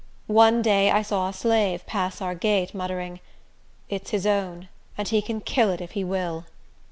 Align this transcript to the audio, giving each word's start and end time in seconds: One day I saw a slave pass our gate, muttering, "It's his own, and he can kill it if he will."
One 0.25 0.63
day 0.63 0.89
I 0.89 1.03
saw 1.03 1.29
a 1.29 1.33
slave 1.33 1.85
pass 1.85 2.21
our 2.21 2.33
gate, 2.33 2.73
muttering, 2.73 3.19
"It's 3.87 4.09
his 4.09 4.25
own, 4.25 4.67
and 4.97 5.07
he 5.07 5.21
can 5.21 5.41
kill 5.41 5.69
it 5.69 5.79
if 5.79 5.91
he 5.91 6.03
will." 6.03 6.45